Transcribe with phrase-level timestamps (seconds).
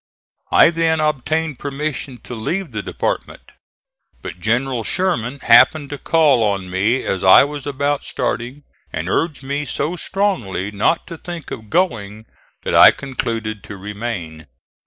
[0.51, 3.51] I then obtained permission to leave the department,
[4.23, 9.43] but General Sherman happened to call on me as I was about starting and urged
[9.43, 12.25] me so strongly not to think of going,
[12.63, 14.47] that I concluded to remain.